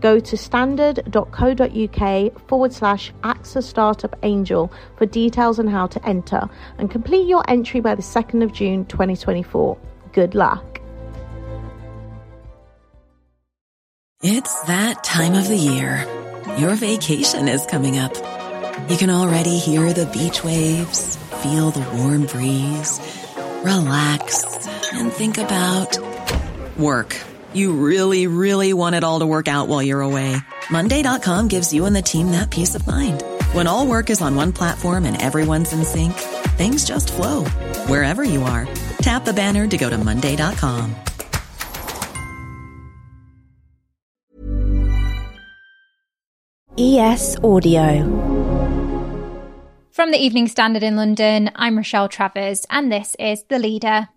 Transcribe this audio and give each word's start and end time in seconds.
Go 0.00 0.20
to 0.20 0.36
standard.co.uk 0.36 2.48
forward 2.48 2.72
slash 2.72 3.12
AXA 3.22 3.62
Startup 3.62 4.16
Angel 4.22 4.72
for 4.96 5.06
details 5.06 5.58
on 5.58 5.66
how 5.66 5.86
to 5.88 6.06
enter 6.06 6.48
and 6.78 6.90
complete 6.90 7.26
your 7.26 7.42
entry 7.48 7.80
by 7.80 7.94
the 7.94 8.02
2nd 8.02 8.42
of 8.42 8.52
June 8.52 8.84
2024 8.86 9.78
good 10.12 10.34
luck. 10.34 10.80
It's 14.20 14.62
that 14.62 15.04
time 15.04 15.34
of 15.34 15.46
the 15.46 15.56
year. 15.56 16.04
Your 16.58 16.74
vacation 16.74 17.46
is 17.46 17.64
coming 17.66 17.98
up. 17.98 18.16
You 18.90 18.96
can 18.96 19.10
already 19.10 19.58
hear 19.58 19.92
the 19.92 20.06
beach 20.06 20.42
waves, 20.42 21.16
feel 21.42 21.70
the 21.70 21.88
warm 21.96 22.26
breeze, 22.26 22.98
relax, 23.62 24.44
and 24.92 25.12
think 25.12 25.38
about 25.38 25.98
work. 26.76 27.16
You 27.54 27.72
really, 27.72 28.26
really 28.26 28.72
want 28.72 28.96
it 28.96 29.04
all 29.04 29.20
to 29.20 29.26
work 29.26 29.48
out 29.48 29.68
while 29.68 29.82
you're 29.82 30.00
away. 30.00 30.36
Monday.com 30.70 31.48
gives 31.48 31.72
you 31.72 31.86
and 31.86 31.94
the 31.94 32.02
team 32.02 32.32
that 32.32 32.50
peace 32.50 32.74
of 32.74 32.86
mind. 32.86 33.22
When 33.52 33.66
all 33.66 33.86
work 33.86 34.10
is 34.10 34.20
on 34.20 34.34
one 34.34 34.52
platform 34.52 35.04
and 35.04 35.20
everyone's 35.20 35.72
in 35.72 35.84
sync, 35.84 36.12
things 36.58 36.84
just 36.84 37.12
flow 37.12 37.44
wherever 37.86 38.24
you 38.24 38.42
are. 38.42 38.66
Tap 38.98 39.24
the 39.24 39.32
banner 39.32 39.68
to 39.68 39.76
go 39.76 39.88
to 39.88 39.96
Monday.com. 39.96 40.94
ES 46.78 47.38
Audio. 47.42 48.04
From 49.90 50.12
the 50.12 50.18
Evening 50.18 50.46
Standard 50.46 50.84
in 50.84 50.94
London, 50.94 51.50
I'm 51.56 51.76
Rochelle 51.76 52.08
Travers, 52.08 52.64
and 52.70 52.92
this 52.92 53.16
is 53.18 53.42
The 53.48 53.58
Leader. 53.58 54.08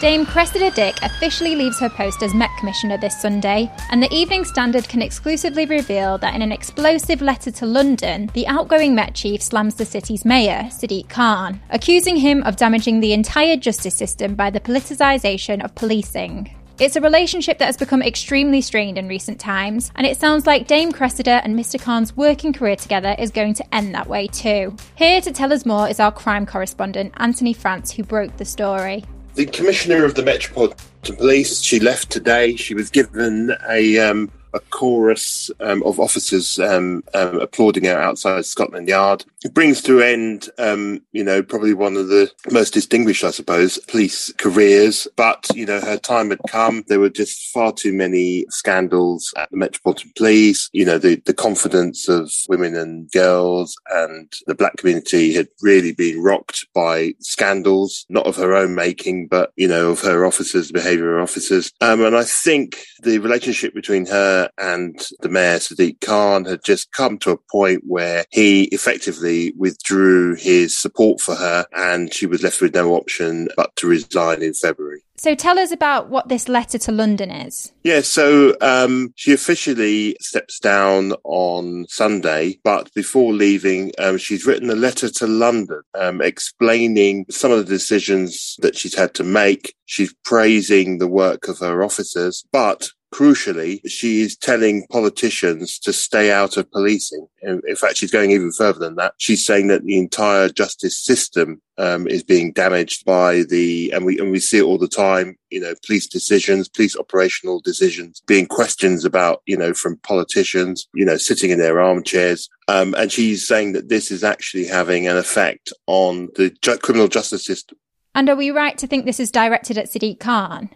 Dame 0.00 0.24
Cressida 0.24 0.70
Dick 0.70 0.94
officially 1.02 1.56
leaves 1.56 1.80
her 1.80 1.88
post 1.88 2.22
as 2.22 2.32
Met 2.32 2.50
Commissioner 2.60 2.96
this 2.98 3.20
Sunday, 3.20 3.68
and 3.90 4.00
the 4.00 4.14
Evening 4.14 4.44
Standard 4.44 4.88
can 4.88 5.02
exclusively 5.02 5.66
reveal 5.66 6.18
that 6.18 6.36
in 6.36 6.42
an 6.42 6.52
explosive 6.52 7.20
letter 7.20 7.50
to 7.50 7.66
London, 7.66 8.30
the 8.32 8.46
outgoing 8.46 8.94
Met 8.94 9.16
Chief 9.16 9.42
slams 9.42 9.74
the 9.74 9.84
city's 9.84 10.24
mayor, 10.24 10.68
Sadiq 10.70 11.08
Khan, 11.08 11.60
accusing 11.70 12.14
him 12.14 12.44
of 12.44 12.54
damaging 12.54 13.00
the 13.00 13.12
entire 13.12 13.56
justice 13.56 13.96
system 13.96 14.36
by 14.36 14.50
the 14.50 14.60
politicisation 14.60 15.64
of 15.64 15.74
policing. 15.74 16.54
It's 16.78 16.94
a 16.94 17.00
relationship 17.00 17.58
that 17.58 17.66
has 17.66 17.76
become 17.76 18.00
extremely 18.00 18.60
strained 18.60 18.98
in 18.98 19.08
recent 19.08 19.40
times, 19.40 19.90
and 19.96 20.06
it 20.06 20.16
sounds 20.16 20.46
like 20.46 20.68
Dame 20.68 20.92
Cressida 20.92 21.40
and 21.42 21.58
Mr. 21.58 21.82
Khan's 21.82 22.16
working 22.16 22.52
career 22.52 22.76
together 22.76 23.16
is 23.18 23.32
going 23.32 23.54
to 23.54 23.74
end 23.74 23.96
that 23.96 24.06
way 24.06 24.28
too. 24.28 24.76
Here 24.94 25.20
to 25.20 25.32
tell 25.32 25.52
us 25.52 25.66
more 25.66 25.88
is 25.88 25.98
our 25.98 26.12
crime 26.12 26.46
correspondent, 26.46 27.14
Anthony 27.16 27.52
France, 27.52 27.90
who 27.90 28.04
broke 28.04 28.36
the 28.36 28.44
story 28.44 29.02
the 29.38 29.46
commissioner 29.46 30.04
of 30.04 30.16
the 30.16 30.22
Metropolitan 30.24 30.76
Police, 31.14 31.62
she 31.62 31.78
left 31.78 32.10
today. 32.10 32.56
She 32.56 32.74
was 32.74 32.90
given 32.90 33.54
a 33.68 33.96
um, 34.00 34.32
a 34.54 34.60
chorus 34.60 35.50
um, 35.60 35.82
of 35.84 36.00
officers 36.00 36.58
um, 36.58 37.02
um, 37.14 37.40
applauding 37.40 37.84
her 37.84 38.00
outside 38.00 38.44
Scotland 38.44 38.88
Yard. 38.88 39.24
It 39.44 39.54
brings 39.54 39.82
to 39.82 40.00
end, 40.00 40.48
um, 40.58 41.02
you 41.12 41.22
know, 41.22 41.42
probably 41.42 41.74
one 41.74 41.96
of 41.96 42.08
the 42.08 42.30
most 42.50 42.72
distinguished, 42.74 43.24
I 43.24 43.30
suppose, 43.30 43.78
police 43.88 44.32
careers. 44.38 45.06
But, 45.16 45.46
you 45.54 45.66
know, 45.66 45.80
her 45.80 45.96
time 45.96 46.30
had 46.30 46.40
come. 46.48 46.84
There 46.88 47.00
were 47.00 47.08
just 47.10 47.50
far 47.52 47.72
too 47.72 47.92
many 47.92 48.46
scandals 48.50 49.32
at 49.36 49.50
the 49.50 49.56
Metropolitan 49.56 50.12
Police. 50.16 50.70
You 50.72 50.84
know, 50.84 50.98
the, 50.98 51.16
the 51.26 51.34
confidence 51.34 52.08
of 52.08 52.30
women 52.48 52.74
and 52.76 53.10
girls 53.12 53.76
and 53.90 54.32
the 54.46 54.54
black 54.54 54.76
community 54.76 55.34
had 55.34 55.48
really 55.62 55.92
been 55.92 56.22
rocked 56.22 56.66
by 56.74 57.14
scandals, 57.20 58.06
not 58.08 58.26
of 58.26 58.36
her 58.36 58.54
own 58.54 58.74
making, 58.74 59.28
but, 59.28 59.52
you 59.56 59.68
know, 59.68 59.90
of 59.90 60.00
her 60.00 60.24
officers, 60.24 60.72
behaviour 60.72 61.20
officers. 61.20 61.72
Um, 61.80 62.04
and 62.04 62.16
I 62.16 62.24
think 62.24 62.84
the 63.02 63.18
relationship 63.18 63.74
between 63.74 64.06
her 64.06 64.37
and 64.58 65.00
the 65.20 65.28
mayor, 65.28 65.58
Sadiq 65.58 66.00
Khan, 66.00 66.44
had 66.44 66.64
just 66.64 66.92
come 66.92 67.18
to 67.18 67.30
a 67.30 67.38
point 67.50 67.82
where 67.86 68.24
he 68.30 68.64
effectively 68.64 69.52
withdrew 69.56 70.34
his 70.34 70.76
support 70.76 71.20
for 71.20 71.34
her 71.34 71.66
and 71.72 72.12
she 72.12 72.26
was 72.26 72.42
left 72.42 72.60
with 72.60 72.74
no 72.74 72.94
option 72.94 73.48
but 73.56 73.74
to 73.76 73.86
resign 73.86 74.42
in 74.42 74.54
February. 74.54 75.02
So 75.18 75.34
tell 75.34 75.58
us 75.58 75.72
about 75.72 76.10
what 76.10 76.28
this 76.28 76.48
letter 76.48 76.78
to 76.78 76.92
London 76.92 77.32
is. 77.32 77.72
Yeah, 77.82 78.02
so 78.02 78.54
um, 78.60 79.12
she 79.16 79.32
officially 79.32 80.16
steps 80.20 80.60
down 80.60 81.12
on 81.24 81.86
Sunday, 81.88 82.60
but 82.62 82.92
before 82.94 83.32
leaving, 83.32 83.90
um, 83.98 84.16
she's 84.16 84.46
written 84.46 84.70
a 84.70 84.76
letter 84.76 85.10
to 85.10 85.26
London 85.26 85.82
um, 85.98 86.22
explaining 86.22 87.26
some 87.30 87.50
of 87.50 87.58
the 87.58 87.64
decisions 87.64 88.54
that 88.60 88.76
she's 88.76 88.94
had 88.94 89.12
to 89.14 89.24
make. 89.24 89.74
She's 89.86 90.14
praising 90.24 90.98
the 90.98 91.08
work 91.08 91.48
of 91.48 91.58
her 91.58 91.82
officers, 91.82 92.44
but 92.52 92.90
crucially, 93.12 93.80
she 93.88 94.22
is 94.22 94.36
telling 94.36 94.86
politicians 94.90 95.78
to 95.80 95.92
stay 95.92 96.30
out 96.30 96.56
of 96.56 96.70
policing. 96.70 97.26
In 97.42 97.76
fact, 97.76 97.96
she's 97.96 98.10
going 98.10 98.30
even 98.30 98.52
further 98.52 98.78
than 98.78 98.96
that. 98.96 99.14
She's 99.18 99.44
saying 99.44 99.68
that 99.68 99.84
the 99.84 99.98
entire 99.98 100.48
justice 100.48 100.98
system 100.98 101.60
um, 101.78 102.06
is 102.06 102.22
being 102.22 102.52
damaged 102.52 103.04
by 103.04 103.44
the, 103.44 103.90
and 103.92 104.04
we 104.04 104.18
and 104.18 104.30
we 104.30 104.40
see 104.40 104.58
it 104.58 104.62
all 104.62 104.78
the 104.78 104.88
time. 104.88 105.36
You 105.50 105.60
know, 105.60 105.74
police 105.86 106.06
decisions, 106.06 106.68
police 106.68 106.96
operational 106.96 107.60
decisions, 107.60 108.20
being 108.26 108.46
questions 108.46 109.04
about, 109.04 109.42
you 109.46 109.56
know, 109.56 109.72
from 109.72 109.96
politicians, 109.98 110.88
you 110.94 111.04
know, 111.04 111.16
sitting 111.16 111.50
in 111.50 111.58
their 111.58 111.80
armchairs. 111.80 112.48
Um, 112.66 112.94
and 112.98 113.10
she's 113.10 113.46
saying 113.46 113.72
that 113.72 113.88
this 113.88 114.10
is 114.10 114.24
actually 114.24 114.66
having 114.66 115.06
an 115.06 115.16
effect 115.16 115.72
on 115.86 116.28
the 116.36 116.50
ju- 116.60 116.78
criminal 116.78 117.08
justice 117.08 117.44
system. 117.44 117.78
And 118.14 118.28
are 118.28 118.36
we 118.36 118.50
right 118.50 118.76
to 118.78 118.86
think 118.86 119.04
this 119.04 119.20
is 119.20 119.30
directed 119.30 119.78
at 119.78 119.86
Sadiq 119.86 120.18
Khan? 120.18 120.70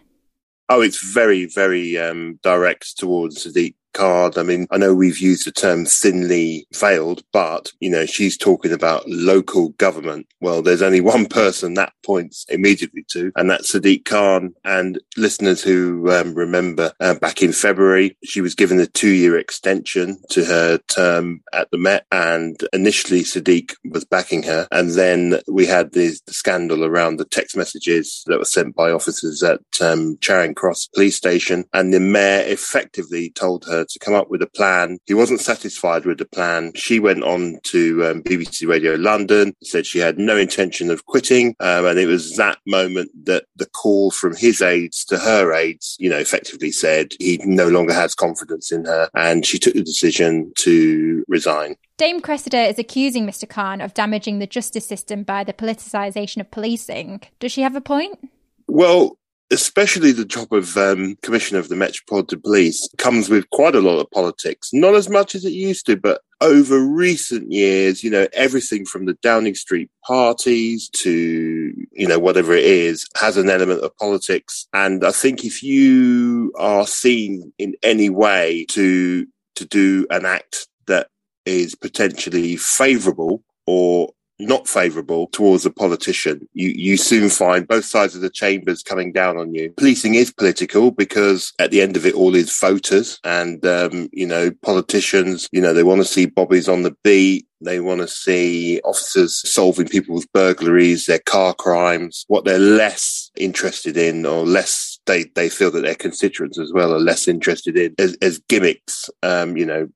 Oh, 0.69 0.81
it's 0.81 1.03
very, 1.03 1.45
very 1.45 1.97
um, 1.97 2.39
direct 2.41 2.97
towards 2.97 3.51
the 3.53 3.75
card. 3.93 4.37
I 4.37 4.43
mean, 4.43 4.67
I 4.71 4.77
know 4.77 4.93
we've 4.93 5.19
used 5.19 5.47
the 5.47 5.51
term 5.51 5.85
thinly 5.85 6.67
veiled, 6.73 7.23
but, 7.31 7.71
you 7.79 7.89
know, 7.89 8.05
she's 8.05 8.37
talking 8.37 8.71
about 8.71 9.07
local 9.07 9.69
government. 9.69 10.27
Well, 10.41 10.61
there's 10.61 10.81
only 10.81 11.01
one 11.13 11.25
person 11.27 11.75
that 11.75 11.93
points 12.03 12.45
immediately 12.49 13.05
to, 13.11 13.31
and 13.35 13.49
that's 13.49 13.71
Sadiq 13.71 14.05
Khan. 14.05 14.53
And 14.63 14.99
listeners 15.17 15.61
who 15.61 16.11
um, 16.11 16.33
remember 16.33 16.91
uh, 16.99 17.15
back 17.15 17.41
in 17.41 17.53
February, 17.53 18.17
she 18.23 18.41
was 18.41 18.55
given 18.55 18.79
a 18.79 18.87
two 18.87 19.11
year 19.11 19.37
extension 19.37 20.17
to 20.29 20.43
her 20.45 20.77
term 20.89 21.41
at 21.53 21.69
the 21.71 21.77
Met. 21.77 22.05
And 22.11 22.59
initially, 22.73 23.21
Sadiq 23.21 23.75
was 23.89 24.05
backing 24.05 24.43
her. 24.43 24.67
And 24.71 24.91
then 24.91 25.39
we 25.47 25.65
had 25.65 25.93
the 25.93 26.19
scandal 26.27 26.83
around 26.83 27.17
the 27.17 27.25
text 27.25 27.55
messages 27.55 28.23
that 28.27 28.39
were 28.39 28.45
sent 28.45 28.75
by 28.75 28.91
officers 28.91 29.43
at 29.43 29.61
um, 29.81 30.17
Charing 30.21 30.55
Cross 30.55 30.89
police 30.93 31.15
station. 31.15 31.65
And 31.73 31.93
the 31.93 31.99
mayor 31.99 32.43
effectively 32.47 33.29
told 33.31 33.65
her 33.65 33.82
to 33.85 33.99
come 33.99 34.13
up 34.13 34.29
with 34.29 34.41
a 34.41 34.47
plan. 34.47 34.99
He 35.05 35.13
wasn't 35.13 35.41
satisfied 35.41 36.05
with 36.05 36.17
the 36.17 36.25
plan. 36.25 36.71
She 36.75 36.99
went 36.99 37.23
on 37.23 37.59
to 37.63 38.05
um, 38.05 38.23
BBC 38.23 38.67
Radio 38.67 38.95
London, 38.95 39.55
said 39.63 39.85
she 39.85 39.99
had 39.99 40.17
no 40.17 40.37
intention 40.37 40.91
of 40.91 41.05
quitting. 41.05 41.55
Um, 41.59 41.85
and 41.85 41.99
it 41.99 42.07
was 42.07 42.35
that 42.37 42.59
moment 42.65 43.11
that 43.25 43.45
the 43.55 43.65
call 43.65 44.11
from 44.11 44.35
his 44.35 44.61
aides 44.61 45.05
to 45.05 45.17
her 45.17 45.53
aides, 45.53 45.95
you 45.99 46.09
know, 46.09 46.17
effectively 46.17 46.71
said 46.71 47.13
he 47.19 47.39
no 47.43 47.67
longer 47.67 47.93
has 47.93 48.15
confidence 48.15 48.71
in 48.71 48.85
her. 48.85 49.09
And 49.15 49.45
she 49.45 49.59
took 49.59 49.73
the 49.73 49.83
decision 49.83 50.51
to 50.57 51.23
resign. 51.27 51.75
Dame 51.97 52.21
Cressida 52.21 52.63
is 52.63 52.79
accusing 52.79 53.25
Mr. 53.25 53.47
Khan 53.47 53.79
of 53.79 53.93
damaging 53.93 54.39
the 54.39 54.47
justice 54.47 54.85
system 54.85 55.23
by 55.23 55.43
the 55.43 55.53
politicisation 55.53 56.41
of 56.41 56.49
policing. 56.49 57.21
Does 57.39 57.51
she 57.51 57.61
have 57.61 57.75
a 57.75 57.81
point? 57.81 58.29
Well, 58.67 59.17
especially 59.53 60.11
the 60.11 60.25
job 60.25 60.51
of 60.51 60.75
um, 60.77 61.15
Commissioner 61.21 61.59
of 61.59 61.69
the 61.69 61.75
Metropolitan 61.75 62.41
Police 62.41 62.89
comes 62.97 63.29
with 63.29 63.49
quite 63.51 63.75
a 63.75 63.81
lot 63.81 63.99
of 63.99 64.09
politics. 64.09 64.71
Not 64.73 64.95
as 64.95 65.09
much 65.09 65.35
as 65.35 65.45
it 65.45 65.53
used 65.53 65.85
to, 65.85 65.95
but 65.95 66.21
over 66.41 66.79
recent 66.79 67.51
years, 67.51 68.03
you 68.03 68.09
know, 68.09 68.27
everything 68.33 68.83
from 68.83 69.05
the 69.05 69.13
Downing 69.21 69.53
Street 69.53 69.91
parties 70.05 70.89
to, 70.89 71.73
you 71.91 72.07
know, 72.07 72.17
whatever 72.17 72.53
it 72.53 72.65
is 72.65 73.07
has 73.15 73.37
an 73.37 73.49
element 73.49 73.81
of 73.81 73.95
politics. 73.97 74.67
And 74.73 75.05
I 75.05 75.11
think 75.11 75.45
if 75.45 75.61
you 75.61 76.51
are 76.57 76.87
seen 76.87 77.53
in 77.59 77.75
any 77.83 78.09
way 78.09 78.65
to, 78.69 79.27
to 79.55 79.65
do 79.65 80.07
an 80.09 80.25
act 80.25 80.67
that 80.87 81.07
is 81.45 81.75
potentially 81.75 82.57
favorable 82.57 83.43
or 83.67 84.09
not 84.47 84.67
favourable 84.67 85.27
towards 85.27 85.65
a 85.65 85.71
politician, 85.71 86.47
you, 86.53 86.69
you 86.69 86.97
soon 86.97 87.29
find 87.29 87.67
both 87.67 87.85
sides 87.85 88.15
of 88.15 88.21
the 88.21 88.29
chambers 88.29 88.83
coming 88.83 89.11
down 89.11 89.37
on 89.37 89.53
you. 89.53 89.71
Policing 89.77 90.15
is 90.15 90.31
political 90.31 90.91
because 90.91 91.53
at 91.59 91.71
the 91.71 91.81
end 91.81 91.95
of 91.95 92.05
it 92.05 92.15
all 92.15 92.35
is 92.35 92.57
voters 92.57 93.19
and, 93.23 93.65
um, 93.65 94.09
you 94.11 94.27
know, 94.27 94.51
politicians, 94.61 95.47
you 95.51 95.61
know, 95.61 95.73
they 95.73 95.83
want 95.83 96.01
to 96.01 96.05
see 96.05 96.25
bobbies 96.25 96.67
on 96.67 96.83
the 96.83 96.95
beat. 97.03 97.47
They 97.61 97.79
want 97.79 98.01
to 98.01 98.09
see 98.09 98.81
officers 98.83 99.49
solving 99.49 99.87
people's 99.87 100.25
burglaries, 100.25 101.05
their 101.05 101.19
car 101.19 101.53
crimes. 101.53 102.25
What 102.27 102.43
they're 102.43 102.59
less 102.59 103.31
interested 103.37 103.95
in 103.95 104.25
or 104.25 104.45
less 104.45 104.99
they, 105.05 105.25
they 105.35 105.49
feel 105.49 105.71
that 105.71 105.81
their 105.81 105.95
constituents 105.95 106.59
as 106.59 106.71
well 106.73 106.93
are 106.93 106.99
less 106.99 107.27
interested 107.27 107.77
in 107.77 107.95
as, 107.99 108.17
as 108.21 108.39
gimmicks, 108.49 109.09
um, 109.21 109.57
you 109.57 109.65
know, 109.65 109.87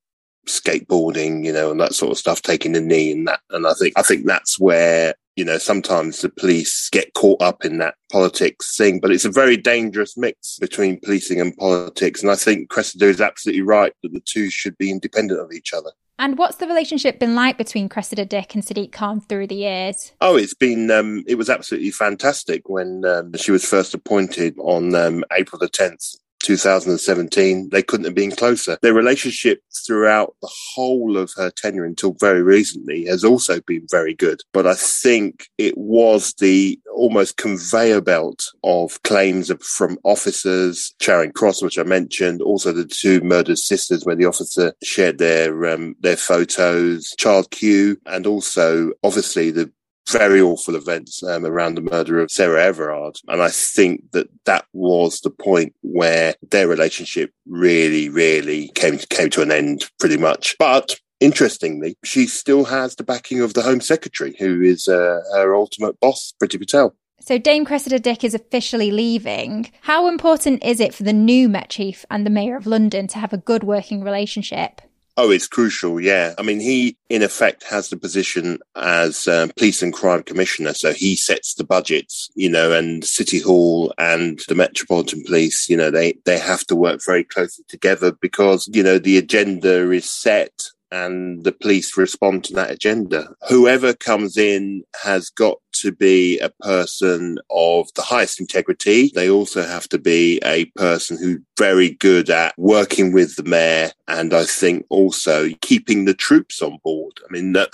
skateboarding, 0.47 1.45
you 1.45 1.53
know, 1.53 1.71
and 1.71 1.79
that 1.79 1.93
sort 1.93 2.11
of 2.11 2.17
stuff, 2.17 2.41
taking 2.41 2.73
the 2.73 2.81
knee 2.81 3.11
and 3.11 3.27
that. 3.27 3.39
And 3.49 3.67
I 3.67 3.73
think, 3.73 3.93
I 3.97 4.01
think 4.01 4.25
that's 4.25 4.59
where, 4.59 5.13
you 5.35 5.45
know, 5.45 5.57
sometimes 5.57 6.21
the 6.21 6.29
police 6.29 6.89
get 6.89 7.13
caught 7.13 7.41
up 7.41 7.63
in 7.63 7.77
that 7.77 7.95
politics 8.11 8.75
thing, 8.75 8.99
but 8.99 9.11
it's 9.11 9.25
a 9.25 9.31
very 9.31 9.57
dangerous 9.57 10.17
mix 10.17 10.57
between 10.59 10.99
policing 10.99 11.39
and 11.39 11.55
politics. 11.57 12.21
And 12.21 12.31
I 12.31 12.35
think 12.35 12.69
Cressida 12.69 13.05
is 13.05 13.21
absolutely 13.21 13.61
right 13.61 13.93
that 14.03 14.13
the 14.13 14.21
two 14.25 14.49
should 14.49 14.77
be 14.77 14.89
independent 14.89 15.39
of 15.39 15.51
each 15.51 15.73
other. 15.73 15.91
And 16.19 16.37
what's 16.37 16.57
the 16.57 16.65
relationship 16.65 17.19
been 17.19 17.35
like 17.35 17.59
between 17.59 17.89
Cressida 17.89 18.25
Dick 18.25 18.55
and 18.55 18.63
Sadiq 18.63 18.91
Khan 18.91 19.21
through 19.21 19.47
the 19.47 19.55
years? 19.55 20.13
Oh, 20.19 20.35
it's 20.35 20.55
been, 20.55 20.89
um, 20.89 21.23
it 21.27 21.35
was 21.35 21.49
absolutely 21.49 21.91
fantastic 21.91 22.67
when 22.67 23.05
um, 23.05 23.33
she 23.35 23.51
was 23.51 23.63
first 23.63 23.93
appointed 23.93 24.55
on 24.57 24.95
um, 24.95 25.23
April 25.31 25.59
the 25.59 25.69
10th, 25.69 26.17
2017, 26.47 27.69
they 27.71 27.83
couldn't 27.83 28.05
have 28.05 28.15
been 28.15 28.31
closer. 28.31 28.77
Their 28.81 28.93
relationship 28.93 29.61
throughout 29.85 30.33
the 30.41 30.49
whole 30.73 31.17
of 31.17 31.33
her 31.35 31.51
tenure 31.51 31.83
until 31.83 32.13
very 32.13 32.41
recently 32.41 33.05
has 33.05 33.25
also 33.25 33.59
been 33.61 33.85
very 33.91 34.15
good. 34.15 34.39
But 34.53 34.65
I 34.65 34.75
think 34.75 35.49
it 35.57 35.77
was 35.77 36.33
the 36.39 36.79
almost 36.95 37.35
conveyor 37.35 37.99
belt 37.99 38.45
of 38.63 39.03
claims 39.03 39.51
from 39.61 39.99
officers, 40.05 40.95
Charing 40.99 41.33
Cross, 41.33 41.61
which 41.61 41.77
I 41.77 41.83
mentioned, 41.83 42.41
also 42.41 42.71
the 42.71 42.85
two 42.85 43.19
murdered 43.21 43.57
sisters 43.57 44.05
where 44.05 44.15
the 44.15 44.25
officer 44.25 44.73
shared 44.81 45.17
their 45.17 45.65
um, 45.65 45.95
their 45.99 46.15
photos, 46.15 47.13
Child 47.17 47.51
Q, 47.51 47.99
and 48.05 48.25
also 48.25 48.91
obviously 49.03 49.51
the 49.51 49.69
very 50.09 50.41
awful 50.41 50.75
events 50.75 51.23
um, 51.23 51.45
around 51.45 51.75
the 51.75 51.81
murder 51.81 52.19
of 52.19 52.31
Sarah 52.31 52.63
Everard. 52.63 53.17
And 53.27 53.41
I 53.41 53.49
think 53.49 54.11
that 54.11 54.27
that 54.45 54.65
was 54.73 55.21
the 55.21 55.29
point 55.29 55.73
where 55.81 56.35
their 56.49 56.67
relationship 56.67 57.31
really, 57.45 58.09
really 58.09 58.69
came, 58.69 58.97
came 58.97 59.29
to 59.31 59.41
an 59.41 59.51
end 59.51 59.89
pretty 59.99 60.17
much. 60.17 60.55
But 60.59 60.99
interestingly, 61.19 61.97
she 62.03 62.27
still 62.27 62.65
has 62.65 62.95
the 62.95 63.03
backing 63.03 63.41
of 63.41 63.53
the 63.53 63.63
Home 63.63 63.81
Secretary, 63.81 64.35
who 64.39 64.61
is 64.61 64.87
uh, 64.87 65.21
her 65.33 65.55
ultimate 65.55 65.99
boss, 65.99 66.33
Priti 66.41 66.59
Patel. 66.59 66.95
So 67.19 67.37
Dame 67.37 67.65
Cressida 67.65 67.99
Dick 67.99 68.23
is 68.23 68.33
officially 68.33 68.91
leaving. 68.91 69.71
How 69.81 70.07
important 70.07 70.63
is 70.63 70.79
it 70.79 70.93
for 70.93 71.03
the 71.03 71.13
new 71.13 71.49
Met 71.49 71.69
Chief 71.69 72.05
and 72.11 72.25
the 72.25 72.29
Mayor 72.29 72.55
of 72.55 72.67
London 72.67 73.07
to 73.07 73.17
have 73.17 73.33
a 73.33 73.37
good 73.37 73.63
working 73.63 74.03
relationship? 74.03 74.81
Oh, 75.19 75.31
it's 75.31 75.47
crucial. 75.47 75.99
Yeah. 75.99 76.35
I 76.37 76.43
mean, 76.43 76.59
he 76.59 76.95
in 77.09 77.23
effect 77.23 77.63
has 77.63 77.89
the 77.89 77.97
position 77.97 78.59
as 78.75 79.27
um, 79.27 79.51
police 79.57 79.81
and 79.81 79.91
crime 79.91 80.21
commissioner. 80.21 80.75
So 80.75 80.93
he 80.93 81.15
sets 81.15 81.55
the 81.55 81.63
budgets, 81.63 82.29
you 82.35 82.47
know, 82.47 82.71
and 82.71 83.03
City 83.03 83.39
Hall 83.39 83.91
and 83.97 84.39
the 84.47 84.53
Metropolitan 84.53 85.23
Police, 85.23 85.69
you 85.69 85.75
know, 85.75 85.89
they, 85.89 86.19
they 86.25 86.37
have 86.37 86.65
to 86.67 86.75
work 86.75 87.01
very 87.03 87.23
closely 87.23 87.65
together 87.67 88.11
because, 88.11 88.69
you 88.71 88.83
know, 88.83 88.99
the 88.99 89.17
agenda 89.17 89.91
is 89.91 90.09
set 90.09 90.51
and 90.91 91.43
the 91.43 91.51
police 91.51 91.97
respond 91.97 92.43
to 92.43 92.53
that 92.53 92.69
agenda. 92.69 93.27
Whoever 93.49 93.93
comes 93.95 94.37
in 94.37 94.83
has 95.03 95.31
got 95.31 95.57
to 95.81 95.91
be 95.91 96.39
a 96.39 96.49
person 96.61 97.37
of 97.49 97.87
the 97.95 98.01
highest 98.01 98.39
integrity. 98.39 99.11
They 99.13 99.29
also 99.29 99.63
have 99.63 99.87
to 99.89 99.97
be 99.97 100.39
a 100.43 100.65
person 100.75 101.17
who's 101.17 101.39
very 101.57 101.91
good 101.91 102.29
at 102.29 102.53
working 102.57 103.11
with 103.11 103.35
the 103.35 103.43
mayor 103.43 103.91
and 104.07 104.33
I 104.33 104.45
think 104.45 104.85
also 104.89 105.49
keeping 105.61 106.05
the 106.05 106.13
troops 106.13 106.61
on 106.61 106.77
board. 106.83 107.13
I 107.27 107.31
mean, 107.31 107.53
that, 107.53 107.69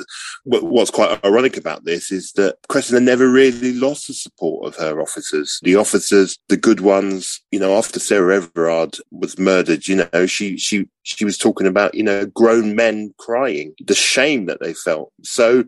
what's 0.45 0.89
quite 0.89 1.23
ironic 1.23 1.57
about 1.57 1.85
this 1.85 2.11
is 2.11 2.31
that 2.33 2.57
Cressida 2.69 2.99
never 2.99 3.29
really 3.29 3.73
lost 3.73 4.07
the 4.07 4.13
support 4.13 4.65
of 4.65 4.75
her 4.77 5.01
officers. 5.01 5.59
The 5.63 5.75
officers, 5.75 6.37
the 6.49 6.57
good 6.57 6.79
ones, 6.79 7.41
you 7.51 7.59
know, 7.59 7.77
after 7.77 7.99
Sarah 7.99 8.37
Everard 8.37 8.97
was 9.11 9.37
murdered, 9.37 9.87
you 9.87 10.07
know, 10.11 10.25
she, 10.25 10.57
she, 10.57 10.87
she 11.03 11.25
was 11.25 11.37
talking 11.37 11.67
about, 11.67 11.93
you 11.93 12.03
know, 12.03 12.25
grown 12.25 12.75
men 12.75 13.13
crying, 13.17 13.73
the 13.85 13.95
shame 13.95 14.45
that 14.47 14.59
they 14.59 14.73
felt. 14.73 15.11
So, 15.21 15.65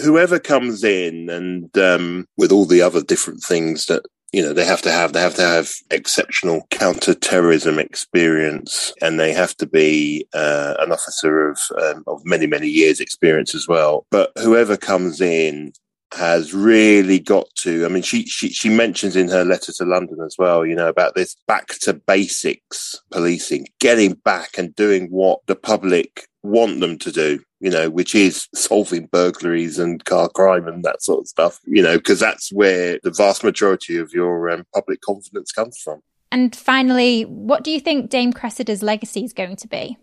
whoever 0.00 0.38
comes 0.38 0.84
in 0.84 1.28
and 1.30 1.76
um, 1.78 2.26
with 2.36 2.52
all 2.52 2.64
the 2.64 2.82
other 2.82 3.02
different 3.02 3.42
things 3.42 3.86
that 3.86 4.02
you 4.32 4.42
know 4.42 4.52
they 4.52 4.64
have 4.64 4.82
to 4.82 4.90
have 4.90 5.12
they 5.12 5.20
have 5.20 5.34
to 5.34 5.42
have 5.42 5.72
exceptional 5.90 6.66
counter-terrorism 6.70 7.78
experience 7.78 8.92
and 9.00 9.18
they 9.18 9.32
have 9.32 9.56
to 9.56 9.66
be 9.66 10.26
uh, 10.34 10.74
an 10.78 10.92
officer 10.92 11.48
of 11.50 11.58
um, 11.80 12.04
of 12.06 12.20
many 12.24 12.46
many 12.46 12.68
years 12.68 13.00
experience 13.00 13.54
as 13.54 13.66
well. 13.68 14.06
But 14.10 14.32
whoever 14.36 14.76
comes 14.76 15.20
in 15.20 15.72
has 16.14 16.54
really 16.54 17.18
got 17.18 17.46
to 17.56 17.84
i 17.84 17.88
mean 17.88 18.02
she, 18.02 18.24
she 18.26 18.48
she 18.48 18.68
mentions 18.68 19.16
in 19.16 19.28
her 19.28 19.44
letter 19.44 19.72
to 19.72 19.84
london 19.84 20.18
as 20.24 20.36
well 20.38 20.64
you 20.64 20.74
know 20.74 20.88
about 20.88 21.14
this 21.14 21.36
back 21.48 21.66
to 21.66 21.92
basics 21.92 22.94
policing 23.10 23.66
getting 23.80 24.12
back 24.12 24.56
and 24.56 24.74
doing 24.76 25.08
what 25.08 25.40
the 25.46 25.56
public 25.56 26.28
want 26.42 26.78
them 26.80 26.96
to 26.96 27.10
do 27.10 27.40
you 27.60 27.70
know, 27.70 27.88
which 27.88 28.14
is 28.14 28.48
solving 28.54 29.06
burglaries 29.06 29.78
and 29.78 30.04
car 30.04 30.28
crime 30.28 30.68
and 30.68 30.84
that 30.84 31.02
sort 31.02 31.20
of 31.20 31.28
stuff, 31.28 31.58
you 31.64 31.82
know, 31.82 31.96
because 31.96 32.20
that's 32.20 32.52
where 32.52 32.98
the 33.02 33.10
vast 33.10 33.42
majority 33.42 33.96
of 33.96 34.12
your 34.12 34.50
um, 34.50 34.64
public 34.74 35.00
confidence 35.00 35.52
comes 35.52 35.78
from. 35.78 36.00
And 36.30 36.54
finally, 36.54 37.22
what 37.22 37.64
do 37.64 37.70
you 37.70 37.80
think 37.80 38.10
Dame 38.10 38.32
Cressida's 38.32 38.82
legacy 38.82 39.24
is 39.24 39.32
going 39.32 39.56
to 39.56 39.68
be? 39.68 39.96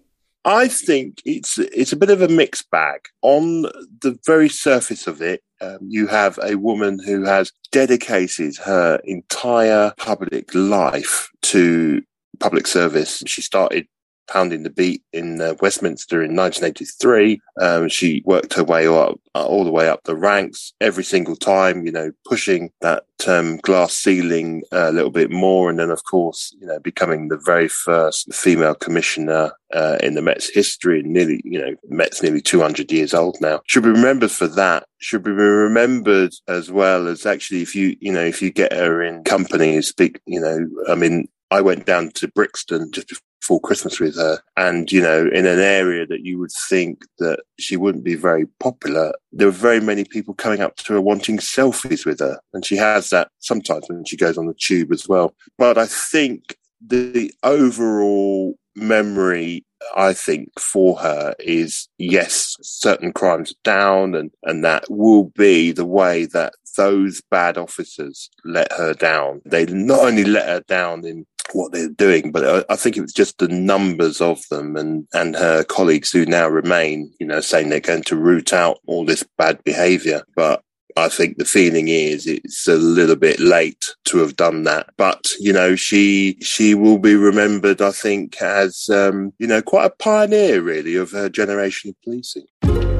I 0.45 0.67
think 0.67 1.21
it's 1.25 1.57
it's 1.57 1.93
a 1.93 1.97
bit 1.97 2.09
of 2.09 2.21
a 2.21 2.27
mixed 2.27 2.69
bag. 2.69 3.01
On 3.21 3.63
the 4.01 4.19
very 4.25 4.49
surface 4.49 5.07
of 5.07 5.21
it, 5.21 5.41
um, 5.61 5.79
you 5.81 6.07
have 6.07 6.37
a 6.43 6.55
woman 6.55 6.99
who 6.99 7.23
has 7.23 7.51
dedicated 7.71 8.57
her 8.57 8.99
entire 9.05 9.93
public 9.97 10.53
life 10.53 11.29
to 11.43 12.03
public 12.39 12.67
service. 12.67 13.23
She 13.25 13.41
started 13.41 13.87
pounding 14.27 14.63
the 14.63 14.69
beat 14.69 15.03
in 15.11 15.41
uh, 15.41 15.55
Westminster 15.61 16.23
in 16.23 16.35
1983. 16.35 17.39
Um, 17.61 17.89
she 17.89 18.23
worked 18.25 18.53
her 18.53 18.63
way 18.63 18.87
up, 18.87 19.19
uh, 19.35 19.45
all 19.45 19.63
the 19.63 19.71
way 19.71 19.89
up 19.89 20.03
the 20.03 20.15
ranks 20.15 20.73
every 20.81 21.03
single 21.03 21.35
time, 21.35 21.85
you 21.85 21.91
know, 21.91 22.11
pushing 22.25 22.71
that 22.81 23.03
um, 23.27 23.57
glass 23.57 23.93
ceiling 23.93 24.63
a 24.71 24.91
little 24.91 25.11
bit 25.11 25.31
more. 25.31 25.69
And 25.69 25.79
then, 25.79 25.89
of 25.89 26.03
course, 26.03 26.55
you 26.59 26.67
know, 26.67 26.79
becoming 26.79 27.27
the 27.27 27.37
very 27.37 27.67
first 27.67 28.33
female 28.33 28.75
commissioner 28.75 29.51
uh, 29.73 29.97
in 30.01 30.15
the 30.15 30.21
Met's 30.21 30.49
history. 30.49 30.99
And 31.01 31.13
nearly, 31.13 31.41
you 31.43 31.59
know, 31.59 31.75
Met's 31.89 32.21
nearly 32.21 32.41
200 32.41 32.91
years 32.91 33.13
old 33.13 33.37
now. 33.41 33.61
Should 33.67 33.83
be 33.83 33.89
remembered 33.89 34.31
for 34.31 34.47
that. 34.47 34.87
Should 34.99 35.23
be 35.23 35.31
remembered 35.31 36.33
as 36.47 36.71
well 36.71 37.07
as 37.07 37.25
actually, 37.25 37.61
if 37.61 37.75
you, 37.75 37.95
you 37.99 38.11
know, 38.11 38.23
if 38.23 38.41
you 38.41 38.51
get 38.51 38.73
her 38.73 39.01
in 39.03 39.23
company 39.23 39.81
speak, 39.81 40.19
you 40.25 40.39
know, 40.39 40.67
I 40.89 40.95
mean, 40.95 41.27
I 41.51 41.61
went 41.61 41.85
down 41.85 42.09
to 42.15 42.27
Brixton 42.29 42.91
just 42.91 43.21
before 43.43 43.59
Christmas 43.59 43.99
with 43.99 44.15
her. 44.15 44.39
And, 44.55 44.89
you 44.89 45.01
know, 45.01 45.27
in 45.33 45.45
an 45.45 45.59
area 45.59 46.05
that 46.07 46.21
you 46.21 46.39
would 46.39 46.51
think 46.69 47.03
that 47.19 47.41
she 47.59 47.75
wouldn't 47.75 48.05
be 48.05 48.15
very 48.15 48.45
popular, 48.61 49.11
there 49.33 49.47
were 49.47 49.51
very 49.51 49.81
many 49.81 50.05
people 50.05 50.33
coming 50.33 50.61
up 50.61 50.77
to 50.77 50.93
her 50.93 51.01
wanting 51.01 51.39
selfies 51.39 52.05
with 52.05 52.19
her. 52.19 52.39
And 52.53 52.65
she 52.65 52.77
has 52.77 53.09
that 53.09 53.27
sometimes 53.39 53.89
when 53.89 54.05
she 54.05 54.15
goes 54.15 54.37
on 54.37 54.45
the 54.45 54.53
tube 54.53 54.93
as 54.93 55.09
well. 55.09 55.35
But 55.57 55.77
I 55.77 55.87
think 55.87 56.55
the 56.79 57.33
overall 57.43 58.55
memory 58.75 59.65
I 59.95 60.13
think 60.13 60.57
for 60.57 60.97
her 60.99 61.35
is 61.39 61.89
yes, 61.97 62.55
certain 62.61 63.11
crimes 63.11 63.53
down 63.65 64.15
and, 64.15 64.31
and 64.43 64.63
that 64.63 64.85
will 64.89 65.25
be 65.25 65.73
the 65.73 65.85
way 65.85 66.25
that 66.27 66.53
those 66.77 67.21
bad 67.29 67.57
officers 67.57 68.29
let 68.45 68.71
her 68.71 68.93
down. 68.93 69.41
They 69.45 69.65
not 69.65 69.99
only 69.99 70.23
let 70.23 70.47
her 70.47 70.61
down 70.61 71.05
in 71.05 71.25
what 71.51 71.71
they're 71.71 71.89
doing, 71.89 72.31
but 72.31 72.65
I, 72.69 72.73
I 72.73 72.75
think 72.75 72.97
it 72.97 73.01
was 73.01 73.13
just 73.13 73.37
the 73.37 73.47
numbers 73.47 74.21
of 74.21 74.41
them 74.49 74.75
and, 74.75 75.07
and 75.13 75.35
her 75.35 75.63
colleagues 75.63 76.11
who 76.11 76.25
now 76.25 76.47
remain, 76.47 77.13
you 77.19 77.27
know, 77.27 77.41
saying 77.41 77.69
they're 77.69 77.79
going 77.79 78.03
to 78.03 78.15
root 78.15 78.53
out 78.53 78.79
all 78.87 79.05
this 79.05 79.23
bad 79.37 79.63
behavior. 79.63 80.23
But 80.35 80.63
I 80.95 81.09
think 81.09 81.37
the 81.37 81.45
feeling 81.45 81.87
is 81.87 82.27
it's 82.27 82.67
a 82.67 82.75
little 82.75 83.15
bit 83.15 83.39
late 83.39 83.95
to 84.05 84.19
have 84.19 84.35
done 84.35 84.63
that. 84.63 84.89
But, 84.97 85.31
you 85.39 85.51
know, 85.51 85.75
she, 85.75 86.37
she 86.41 86.75
will 86.75 86.99
be 86.99 87.15
remembered, 87.15 87.81
I 87.81 87.91
think, 87.91 88.41
as, 88.41 88.89
um, 88.89 89.33
you 89.39 89.47
know, 89.47 89.61
quite 89.61 89.85
a 89.85 89.89
pioneer 89.89 90.61
really 90.61 90.95
of 90.95 91.11
her 91.11 91.29
generation 91.29 91.89
of 91.89 92.01
policing. 92.03 92.92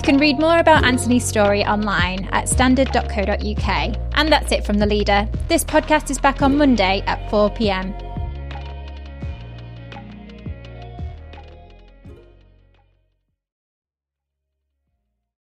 You 0.00 0.04
can 0.04 0.16
read 0.16 0.38
more 0.38 0.60
about 0.60 0.82
Anthony's 0.84 1.26
story 1.26 1.62
online 1.62 2.24
at 2.32 2.48
standard.co.uk. 2.48 3.96
And 4.14 4.32
that's 4.32 4.50
it 4.50 4.64
from 4.64 4.78
The 4.78 4.86
Leader. 4.86 5.28
This 5.48 5.62
podcast 5.62 6.08
is 6.08 6.18
back 6.18 6.40
on 6.40 6.56
Monday 6.56 7.02
at 7.06 7.28
4 7.28 7.50
pm. 7.50 7.92